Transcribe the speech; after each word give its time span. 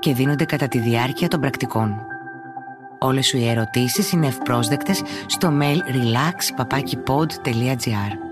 και 0.00 0.14
δίνονται 0.14 0.44
κατά 0.44 0.68
τη 0.68 0.78
διάρκεια 0.78 1.28
των 1.28 1.40
πρακτικών. 1.40 1.94
Όλες 2.98 3.26
σου 3.26 3.36
οι 3.36 3.48
ερωτήσεις 3.48 4.12
είναι 4.12 4.26
ευπρόσδεκτες 4.26 5.02
στο 5.26 5.58
mail 5.60 5.78
relax.papakipod.gr 5.78 8.30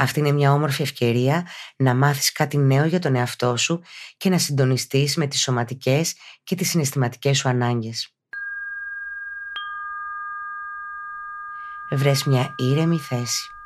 Αυτή 0.00 0.18
είναι 0.18 0.32
μια 0.32 0.52
όμορφη 0.52 0.82
ευκαιρία 0.82 1.46
να 1.76 1.94
μάθεις 1.94 2.32
κάτι 2.32 2.56
νέο 2.56 2.84
για 2.84 2.98
τον 2.98 3.14
εαυτό 3.14 3.56
σου 3.56 3.82
και 4.16 4.30
να 4.30 4.38
συντονιστείς 4.38 5.16
με 5.16 5.26
τις 5.26 5.40
σωματικές 5.40 6.14
και 6.44 6.54
τις 6.54 6.68
συναισθηματικές 6.68 7.38
σου 7.38 7.48
ανάγκες. 7.48 8.12
Βρες 11.90 12.24
μια 12.24 12.54
ήρεμη 12.56 12.98
θέση. 12.98 13.57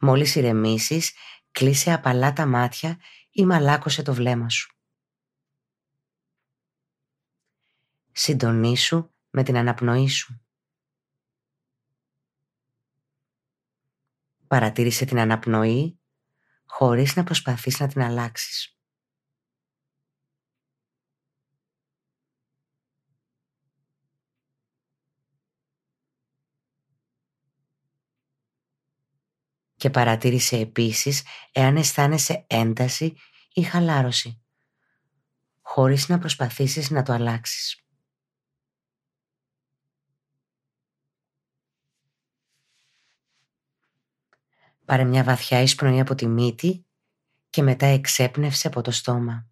Μόλις 0.00 0.34
ηρεμήσεις, 0.34 1.12
κλείσε 1.50 1.92
απαλά 1.92 2.32
τα 2.32 2.46
μάτια 2.46 3.00
ή 3.30 3.44
μαλάκωσε 3.44 4.02
το 4.02 4.14
βλέμμα 4.14 4.48
σου. 4.48 4.74
Συντονίσου 8.12 9.10
με 9.30 9.42
την 9.42 9.56
αναπνοή 9.56 10.08
σου. 10.08 10.40
Παρατήρησε 14.46 15.04
την 15.04 15.18
αναπνοή 15.18 16.00
χωρίς 16.64 17.16
να 17.16 17.24
προσπαθείς 17.24 17.80
να 17.80 17.88
την 17.88 18.02
αλλάξεις. 18.02 18.79
Και 29.80 29.90
παρατήρησε 29.90 30.56
επίσης 30.56 31.22
εάν 31.52 31.76
αισθάνεσαι 31.76 32.44
ένταση 32.46 33.16
ή 33.52 33.62
χαλάρωση, 33.62 34.42
χωρίς 35.60 36.08
να 36.08 36.18
προσπαθήσεις 36.18 36.90
να 36.90 37.02
το 37.02 37.12
αλλάξεις. 37.12 37.84
Πάρε 44.84 45.04
μια 45.04 45.24
βαθιά 45.24 45.60
εισπνοή 45.60 46.00
από 46.00 46.14
τη 46.14 46.26
μύτη 46.26 46.86
και 47.50 47.62
μετά 47.62 47.86
εξέπνευσε 47.86 48.66
από 48.66 48.80
το 48.80 48.90
στόμα. 48.90 49.50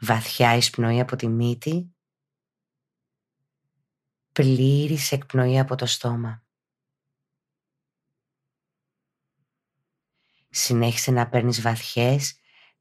Βαθιά 0.00 0.56
εισπνοή 0.56 1.00
από 1.00 1.16
τη 1.16 1.28
μύτη, 1.28 1.91
πλήρης 4.32 5.12
εκπνοή 5.12 5.58
από 5.58 5.74
το 5.74 5.86
στόμα. 5.86 6.44
Συνέχισε 10.48 11.10
να 11.10 11.28
παίρνεις 11.28 11.60
βαθιές, 11.60 12.40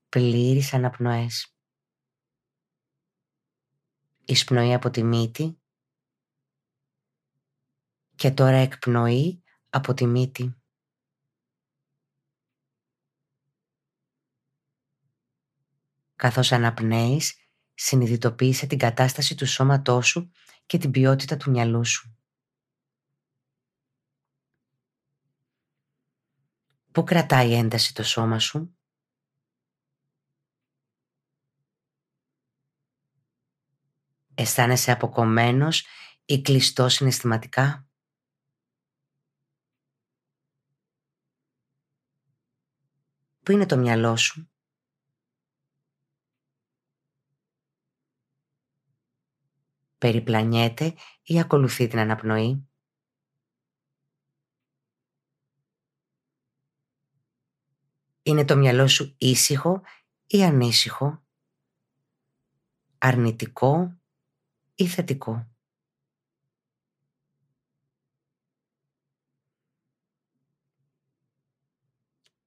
πλήρεις 0.09 0.73
αναπνοές. 0.73 1.55
Εισπνοή 4.25 4.73
από 4.73 4.89
τη 4.89 5.03
μύτη, 5.03 5.61
και 8.15 8.31
τώρα 8.31 8.55
εκπνοή 8.55 9.43
από 9.69 9.93
τη 9.93 10.05
μύτη. 10.05 10.55
Καθώς 16.15 16.51
αναπνέεις, 16.51 17.35
συνειδητοποίησε 17.73 18.67
την 18.67 18.77
κατάσταση 18.77 19.35
του 19.35 19.47
σώματός 19.47 20.07
σου 20.07 20.31
και 20.71 20.77
την 20.77 20.91
ποιότητα 20.91 21.37
του 21.37 21.51
μυαλού 21.51 21.85
σου. 21.85 22.15
Πού 26.91 27.03
κρατάει 27.03 27.53
ένταση 27.53 27.93
το 27.93 28.03
σώμα 28.03 28.39
σου; 28.39 28.77
Αισθάνεσαι 34.33 34.91
αποκομμένος 34.91 35.85
ή 36.25 36.41
κλειστό 36.41 36.89
συναισθηματικά; 36.89 37.87
Πού 43.43 43.51
είναι 43.51 43.65
το 43.65 43.77
μυαλό 43.77 44.15
σου; 44.15 44.51
Περιπλανιέται 50.01 50.95
ή 51.23 51.39
ακολουθεί 51.39 51.87
την 51.87 51.99
αναπνοή; 51.99 52.69
Είναι 58.21 58.45
το 58.45 58.55
μυαλό 58.55 58.87
σου 58.87 59.15
ήσυχο 59.17 59.81
ή 60.27 60.43
ανήσυχο; 60.43 61.23
Αρνητικό 62.97 64.01
ή 64.75 64.87
θετικό; 64.87 65.51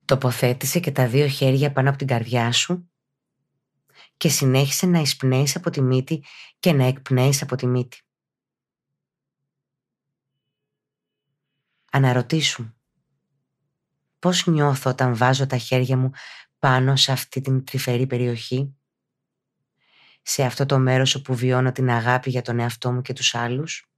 Τοποθέτησε 0.04 0.81
και 0.81 0.92
τα 0.92 1.09
δύο 1.09 1.28
χέρια 1.28 1.72
πάνω 1.72 1.88
από 1.88 1.98
την 1.98 2.06
καρδιά 2.06 2.53
σου 2.53 2.94
και 4.25 4.31
συνέχισε 4.31 4.87
να 4.87 4.99
εισπνέεις 4.99 5.57
από 5.57 5.71
τη 5.71 5.83
μύτη 5.83 6.25
και 6.59 6.73
να 6.73 6.85
εκπνέεις 6.85 7.43
από 7.43 7.57
τη 7.57 7.67
μύτη. 7.67 8.03
Αναρωτήσου 11.91 12.73
πώς 14.19 14.47
νιώθω 14.47 14.91
όταν 14.91 15.17
βάζω 15.17 15.47
τα 15.47 15.57
χέρια 15.57 15.97
μου 15.97 16.11
πάνω 16.59 16.97
σε 16.97 17.13
αυτή 17.13 17.41
την 17.41 17.65
τρυφερή 17.65 18.07
περιοχή, 18.07 18.77
σε 20.23 20.43
αυτό 20.45 20.67
το 20.67 20.79
μέρος 20.79 21.15
όπου 21.15 21.34
βιώνω 21.34 21.73
την 21.73 21.91
αγάπη 21.91 22.31
για 22.31 22.43
τον 22.43 22.59
εαυτό 22.59 22.93
μου 22.93 23.03
και 23.03 23.13
τους 23.13 23.34
άλλους; 23.34 23.94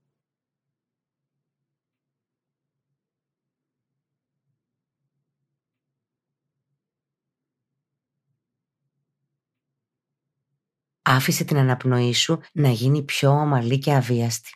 Άφησε 11.09 11.43
την 11.43 11.57
αναπνοή 11.57 12.13
σου 12.13 12.41
να 12.53 12.69
γίνει 12.69 13.03
πιο 13.03 13.29
ομαλή 13.29 13.79
και 13.79 13.93
αβίαστη. 13.93 14.51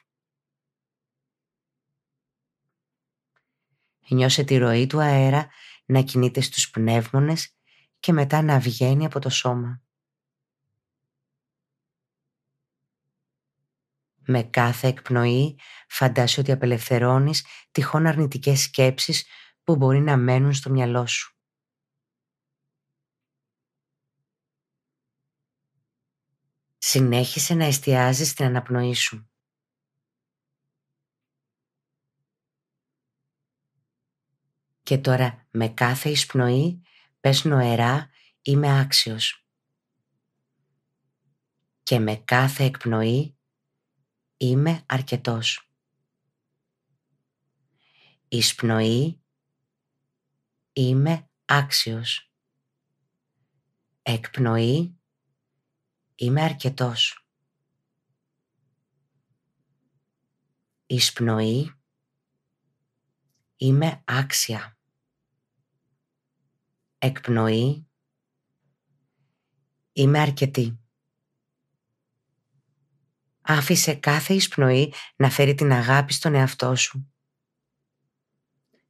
Νιώσε 4.10 4.44
τη 4.44 4.58
ροή 4.58 4.88
του 4.88 5.00
αέρα 5.00 5.50
να 5.86 6.02
κινείται 6.02 6.42
στους 6.42 6.70
πνεύμονες 6.70 7.56
και 8.00 8.12
μετά 8.12 8.42
να 8.42 8.60
βγαίνει 8.60 9.06
από 9.06 9.20
το 9.20 9.30
σώμα. 9.30 9.82
Με 14.26 14.44
κάθε 14.44 14.88
εκπνοή 14.88 15.60
φαντάσου 15.88 16.42
ότι 16.42 16.52
απελευθερώνεις 16.52 17.46
τυχόν 17.72 18.06
αρνητικές 18.06 18.62
σκέψεις 18.62 19.26
που 19.64 19.76
μπορεί 19.76 20.00
να 20.00 20.18
μένουν 20.18 20.54
στο 20.54 20.70
μυαλό 20.70 21.06
σου. 21.06 21.41
Συνέχισε 26.84 27.54
να 27.54 27.66
εστιάζεις 27.66 28.30
στην 28.30 28.46
αναπνοή 28.46 28.94
σου. 28.94 29.30
Και 34.84 34.98
τώρα 34.98 35.48
με 35.52 35.70
κάθε 35.70 36.10
εισπνοή 36.10 36.82
πες 37.20 37.44
νοερά 37.44 38.10
είμαι 38.42 38.80
άξιος. 38.80 39.48
Και 41.84 42.00
με 42.00 42.16
κάθε 42.16 42.64
εκπνοή 42.64 43.38
είμαι 44.38 44.84
αρκετός. 44.86 45.72
Εισπνοή 48.28 49.22
είμαι 50.74 51.30
άξιος. 51.46 52.32
Εκπνοή 54.02 55.01
Είμαι 56.22 56.42
αρκετός. 56.42 57.26
Εισπνοή. 60.86 61.74
Είμαι 63.56 64.04
άξια. 64.06 64.78
Εκπνοή. 66.98 67.88
Είμαι 69.92 70.20
αρκετή. 70.20 70.80
Άφησε 73.42 73.96
κάθε 73.96 74.34
εισπνοή 74.34 74.94
να 75.16 75.30
φέρει 75.30 75.54
την 75.54 75.72
αγάπη 75.72 76.14
στον 76.14 76.34
εαυτό 76.34 76.76
σου 76.76 77.14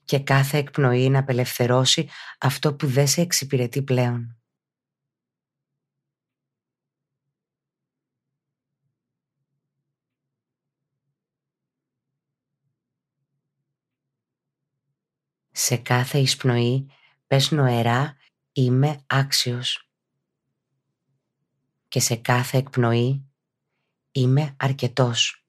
και 0.04 0.20
κάθε 0.20 0.58
εκπνοή 0.58 1.10
να 1.10 1.20
απελευθερώσει 1.20 2.10
αυτό 2.40 2.76
που 2.76 2.88
δεν 2.88 3.08
σε 3.08 3.22
εξυπηρετεί 3.22 3.84
πλέον. 3.84 4.41
Σε 15.64 15.78
κάθε 15.78 16.18
εισπνοή 16.18 16.92
πες 17.28 17.52
νοερά 17.52 18.18
είμαι 18.52 19.04
άξιος 19.08 19.90
και 21.88 22.00
σε 22.00 22.16
κάθε 22.16 22.58
εκπνοή 22.58 23.30
είμαι 24.12 24.56
αρκετός. 24.60 25.46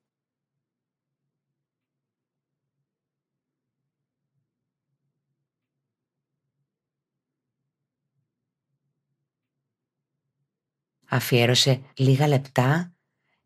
Αφιέρωσε 11.09 11.93
λίγα 11.97 12.29
λεπτά 12.29 12.95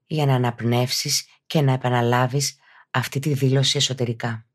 για 0.07 0.27
να 0.27 0.35
αναπνεύσεις 0.35 1.29
και 1.47 1.61
να 1.61 1.73
επαναλάβεις 1.73 2.59
αυτή 2.91 3.19
τη 3.19 3.35
δήλωση 3.35 3.77
εσωτερικά. 3.77 4.47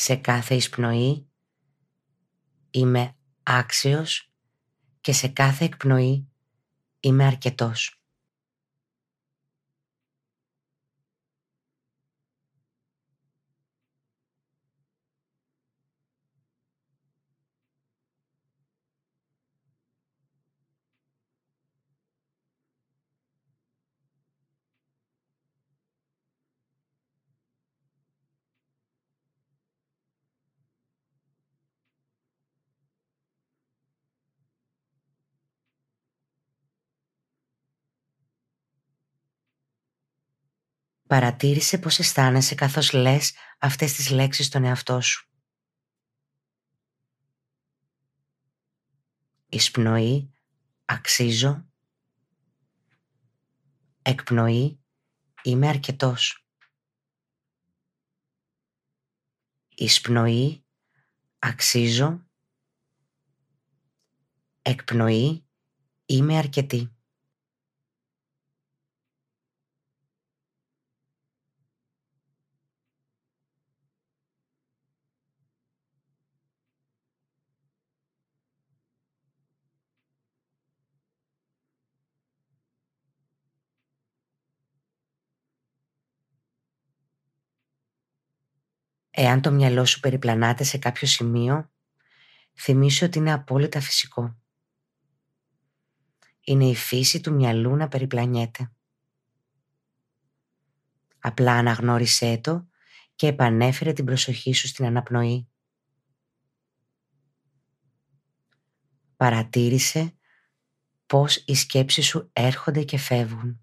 Σε 0.00 0.16
κάθε 0.16 0.54
εισπνοή 0.54 1.28
είμαι 2.70 3.16
άξιος 3.42 4.32
και 5.00 5.12
σε 5.12 5.28
κάθε 5.28 5.64
εκπνοή 5.64 6.28
είμαι 7.00 7.24
αρκετός. 7.24 7.97
Παρατήρησε 41.08 41.78
πώς 41.78 41.98
αισθάνεσαι 41.98 42.54
καθώς 42.54 42.92
λες 42.92 43.34
αυτές 43.58 43.92
τις 43.92 44.10
λέξεις 44.10 44.46
στον 44.46 44.64
εαυτό 44.64 45.00
σου. 45.00 45.28
Εισπνοή, 49.48 50.32
αξίζω. 50.84 51.70
Εκπνοή, 54.02 54.80
είμαι 55.42 55.68
αρκετός. 55.68 56.46
Εισπνοή, 59.68 60.64
αξίζω. 61.38 62.26
Εκπνοή, 64.62 65.46
είμαι 66.06 66.36
αρκετή. 66.36 66.97
Εάν 89.20 89.40
το 89.40 89.50
μυαλό 89.50 89.84
σου 89.84 90.00
περιπλανάται 90.00 90.64
σε 90.64 90.78
κάποιο 90.78 91.06
σημείο, 91.06 91.70
θυμίσου 92.54 93.06
ότι 93.06 93.18
είναι 93.18 93.32
απόλυτα 93.32 93.80
φυσικό. 93.80 94.38
Είναι 96.40 96.64
η 96.64 96.74
φύση 96.74 97.20
του 97.20 97.32
μυαλού 97.32 97.76
να 97.76 97.88
περιπλανιέται. 97.88 98.72
Απλά 101.18 101.52
αναγνώρισέ 101.52 102.38
το 102.38 102.68
και 103.14 103.26
επανέφερε 103.26 103.92
την 103.92 104.04
προσοχή 104.04 104.52
σου 104.52 104.66
στην 104.66 104.84
αναπνοή. 104.84 105.48
Παρατήρησε 109.16 110.16
πώς 111.06 111.36
οι 111.46 111.54
σκέψεις 111.54 112.06
σου 112.06 112.30
έρχονται 112.32 112.82
και 112.82 112.98
φεύγουν. 112.98 113.60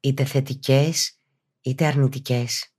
Είτε 0.00 0.24
θετικές 0.24 1.20
είτε 1.60 1.86
αρνητικές 1.86 2.75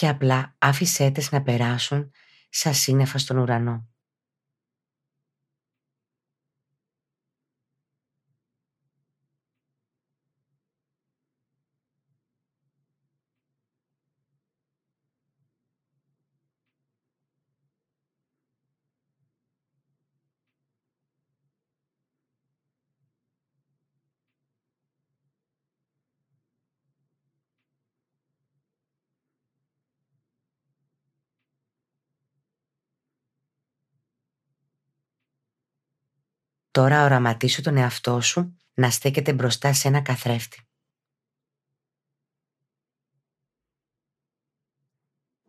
και 0.00 0.08
απλά 0.08 0.54
άφησέ 0.58 1.10
τες 1.10 1.32
να 1.32 1.42
περάσουν 1.42 2.10
σαν 2.50 2.74
σύννεφα 2.74 3.18
στον 3.18 3.38
ουρανό. 3.38 3.88
Τώρα 36.70 37.04
οραματίσου 37.04 37.62
τον 37.62 37.76
εαυτό 37.76 38.20
σου 38.20 38.56
να 38.74 38.90
στέκεται 38.90 39.32
μπροστά 39.32 39.72
σε 39.72 39.88
ένα 39.88 40.02
καθρέφτη. 40.02 40.68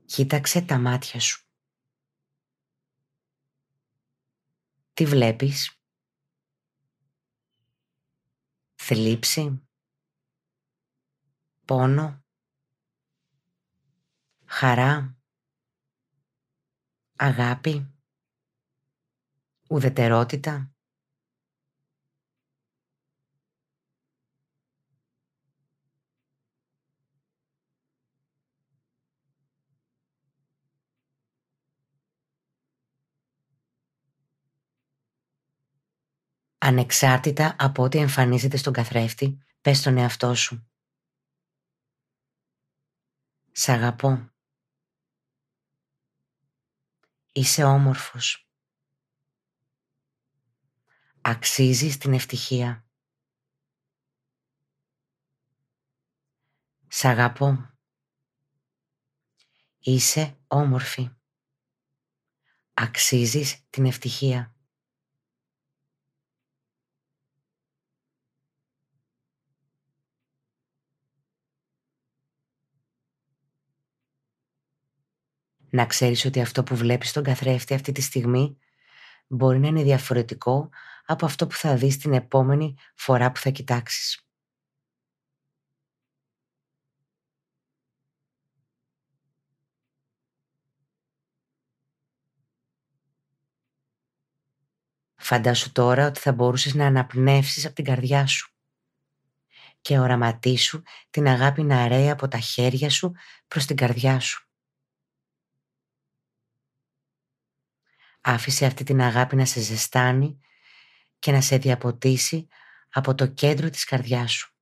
Κοίταξε 0.06 0.62
τα 0.62 0.78
μάτια 0.80 1.20
σου. 1.20 1.46
Τι 4.94 5.06
βλέπεις; 5.06 5.82
Θλίψη; 8.76 9.68
Πόνο; 11.66 12.24
Χαρά; 14.46 15.18
Αγάπη; 17.16 17.96
Ουδετερότητα; 19.70 20.71
Ανεξάρτητα 36.64 37.56
από 37.60 37.84
ό,τι 37.84 37.98
εμφανίζεται 37.98 38.58
στον 38.58 38.74
καθρέφτη, 38.74 39.44
πες 39.62 39.78
στον 39.78 39.98
εαυτό 39.98 40.36
σου. 40.36 40.70
Σ' 43.52 43.70
αγαπώ. 43.70 44.32
Είσαι 47.32 47.64
όμορφος. 47.64 48.50
Αξίζεις 51.22 51.98
την 51.98 52.14
ευτυχία. 52.14 52.86
Σ' 56.88 57.06
αγαπώ. 57.06 57.70
Είσαι 59.80 60.38
όμορφη. 60.48 61.10
Αξίζεις 62.74 63.70
την 63.70 63.86
ευτυχία. 63.86 64.56
Να 75.74 75.86
ξέρεις 75.86 76.26
ότι 76.26 76.42
αυτό 76.42 76.64
που 76.64 76.76
βλέπεις 76.76 77.10
στον 77.10 77.24
καθρέφτη 77.24 77.74
αυτή 77.74 77.92
τη 77.92 78.02
στιγμή 78.02 78.58
μπορεί 79.28 79.60
να 79.60 79.68
είναι 79.68 79.84
διαφορετικό 79.84 80.70
από 81.06 81.26
αυτό 81.26 81.48
που 81.48 81.56
θα 81.56 81.76
δεις 81.76 81.98
την 81.98 82.14
επόμενη 82.14 82.76
φορά 82.96 83.32
που 83.32 83.40
θα 83.40 83.50
κοιτάξεις. 83.50 84.26
Φαντάσου 95.16 95.72
τώρα 95.72 96.08
ότι 96.08 96.20
θα 96.20 96.32
μπορούσες 96.34 96.74
να 96.74 96.86
αναπνεύσεις 96.86 97.66
από 97.66 97.76
την 97.76 97.86
καρδιά 97.86 98.28
σου 98.28 98.54
και 99.82 100.00
οραματίσου 100.00 100.82
την 101.10 101.28
αγάπη 101.28 101.64
να 101.64 101.88
ρέει 101.88 102.10
από 102.10 102.28
τα 102.28 102.38
χέρια 102.40 102.90
σου 102.90 103.12
προς 103.48 103.66
την 103.66 103.76
καρδιά 103.76 104.20
σου. 104.20 104.51
Άφησε 108.22 108.66
αυτή 108.66 108.84
την 108.84 109.02
αγάπη 109.02 109.36
να 109.36 109.46
σε 109.46 109.62
ζεστάνει 109.62 110.40
και 111.20 111.32
να 111.32 111.42
σε 111.42 111.58
διαποτίσει 111.58 112.48
από 112.90 113.16
το 113.16 113.28
κέντρο 113.28 113.70
της 113.70 113.84
καρδιάς 113.84 114.32
σου. 114.32 114.56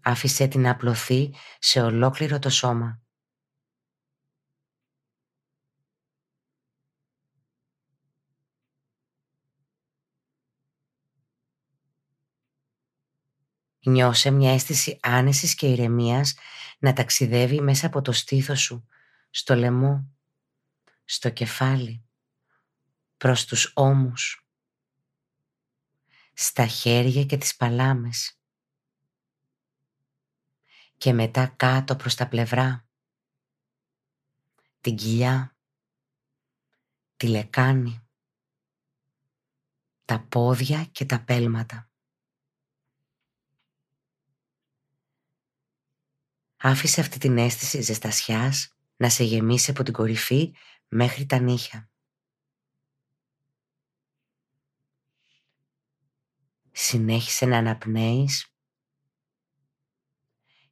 Άφησε 0.00 0.46
την 0.46 0.60
να 0.60 0.70
απλωθεί 0.70 1.34
σε 1.58 1.80
ολόκληρο 1.80 2.38
το 2.38 2.50
σώμα. 2.50 3.02
Νιώσε 13.84 14.30
μια 14.30 14.52
αίσθηση 14.52 14.98
άνεσης 15.02 15.54
και 15.54 15.66
ηρεμίας 15.66 16.34
να 16.78 16.92
ταξιδεύει 16.92 17.60
μέσα 17.60 17.86
από 17.86 18.02
το 18.02 18.12
στήθος 18.12 18.60
σου, 18.60 18.86
στο 19.30 19.54
λαιμό, 19.54 20.12
στο 21.04 21.30
κεφάλι, 21.30 22.04
προς 23.16 23.44
τους 23.44 23.72
ώμους, 23.74 24.46
στα 26.32 26.66
χέρια 26.66 27.24
και 27.24 27.36
τις 27.36 27.56
παλάμες 27.56 28.40
και 30.96 31.12
μετά 31.12 31.46
κάτω 31.46 31.96
προς 31.96 32.14
τα 32.14 32.28
πλευρά, 32.28 32.86
την 34.80 34.96
κοιλιά, 34.96 35.56
τη 37.16 37.28
λεκάνη, 37.28 38.06
τα 40.04 40.20
πόδια 40.20 40.84
και 40.84 41.04
τα 41.04 41.24
πέλματα. 41.24 41.90
Άφησε 46.56 47.00
αυτή 47.00 47.18
την 47.18 47.38
αίσθηση 47.38 47.80
ζεστασιάς 47.80 48.74
να 48.96 49.08
σε 49.08 49.24
γεμίσει 49.24 49.70
από 49.70 49.82
την 49.82 49.92
κορυφή 49.92 50.54
μέχρι 50.94 51.26
τα 51.26 51.38
νύχια. 51.38 51.90
Συνέχισε 56.72 57.46
να 57.46 57.58
αναπνέεις 57.58 58.54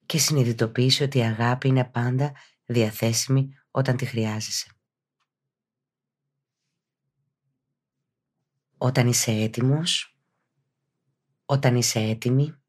και 0.07 0.19
συνειδητοποίησε 0.19 1.05
ότι 1.05 1.19
η 1.19 1.23
αγάπη 1.23 1.69
είναι 1.69 1.85
πάντα 1.85 2.33
διαθέσιμη 2.65 3.59
όταν 3.71 3.97
τη 3.97 4.05
χρειάζεσαι. 4.05 4.73
Όταν 8.79 9.09
είσαι 9.09 9.33
έτοιμος, 9.33 10.19
όταν 11.45 11.77
είσαι 11.77 12.01
έτοιμη, 12.01 12.61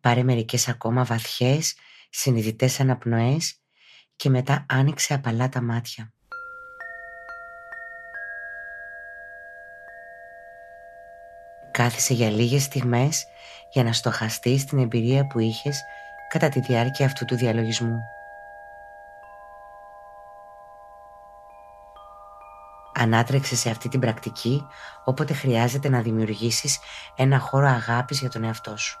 Πάρε 0.00 0.22
μερικές 0.22 0.68
ακόμα 0.68 1.04
βαθιές, 1.04 1.76
συνειδητές 2.10 2.80
αναπνοές 2.80 3.61
και 4.22 4.30
μετά 4.30 4.64
άνοιξε 4.68 5.14
απαλά 5.14 5.48
τα 5.48 5.62
μάτια. 5.62 6.12
Κάθισε 11.70 12.14
για 12.14 12.30
λίγες 12.30 12.62
στιγμές 12.62 13.26
για 13.72 13.84
να 13.84 13.92
στοχαστείς 13.92 14.64
την 14.64 14.78
εμπειρία 14.78 15.26
που 15.26 15.38
είχες 15.38 15.82
κατά 16.28 16.48
τη 16.48 16.60
διάρκεια 16.60 17.06
αυτού 17.06 17.24
του 17.24 17.36
διαλογισμού. 17.36 17.98
Ανάτρεξε 22.94 23.56
σε 23.56 23.70
αυτή 23.70 23.88
την 23.88 24.00
πρακτική 24.00 24.66
όποτε 25.04 25.32
χρειάζεται 25.32 25.88
να 25.88 26.00
δημιουργήσεις 26.00 26.78
ένα 27.16 27.38
χώρο 27.38 27.66
αγάπης 27.66 28.20
για 28.20 28.28
τον 28.28 28.44
εαυτό 28.44 28.76
σου. 28.76 29.00